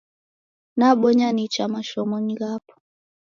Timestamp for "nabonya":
0.77-1.27